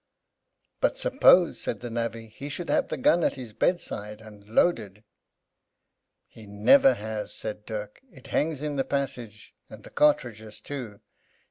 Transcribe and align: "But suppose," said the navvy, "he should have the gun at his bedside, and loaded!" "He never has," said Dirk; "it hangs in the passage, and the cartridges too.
"But 0.79 0.97
suppose," 0.97 1.61
said 1.61 1.81
the 1.81 1.91
navvy, 1.91 2.25
"he 2.25 2.49
should 2.49 2.71
have 2.71 2.87
the 2.87 2.97
gun 2.97 3.23
at 3.23 3.35
his 3.35 3.53
bedside, 3.53 4.19
and 4.19 4.49
loaded!" 4.49 5.03
"He 6.25 6.47
never 6.47 6.95
has," 6.95 7.31
said 7.35 7.67
Dirk; 7.67 7.99
"it 8.11 8.25
hangs 8.33 8.63
in 8.63 8.77
the 8.77 8.83
passage, 8.83 9.53
and 9.69 9.83
the 9.83 9.91
cartridges 9.91 10.59
too. 10.59 11.01